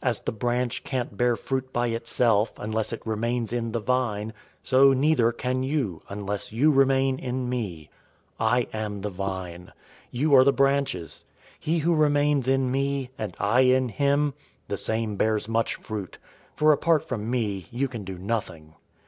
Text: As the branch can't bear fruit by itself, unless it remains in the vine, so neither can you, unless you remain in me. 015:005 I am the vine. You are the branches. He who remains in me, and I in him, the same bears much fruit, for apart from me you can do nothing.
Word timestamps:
As 0.00 0.20
the 0.20 0.30
branch 0.30 0.84
can't 0.84 1.16
bear 1.16 1.34
fruit 1.34 1.72
by 1.72 1.88
itself, 1.88 2.52
unless 2.56 2.92
it 2.92 3.04
remains 3.04 3.52
in 3.52 3.72
the 3.72 3.80
vine, 3.80 4.32
so 4.62 4.92
neither 4.92 5.32
can 5.32 5.64
you, 5.64 6.02
unless 6.08 6.52
you 6.52 6.70
remain 6.70 7.18
in 7.18 7.48
me. 7.48 7.90
015:005 8.40 8.46
I 8.48 8.66
am 8.72 9.00
the 9.00 9.10
vine. 9.10 9.72
You 10.12 10.36
are 10.36 10.44
the 10.44 10.52
branches. 10.52 11.24
He 11.58 11.80
who 11.80 11.96
remains 11.96 12.46
in 12.46 12.70
me, 12.70 13.10
and 13.18 13.36
I 13.40 13.62
in 13.62 13.88
him, 13.88 14.34
the 14.68 14.76
same 14.76 15.16
bears 15.16 15.48
much 15.48 15.74
fruit, 15.74 16.16
for 16.54 16.70
apart 16.70 17.04
from 17.04 17.28
me 17.28 17.66
you 17.72 17.88
can 17.88 18.04
do 18.04 18.16
nothing. 18.16 18.74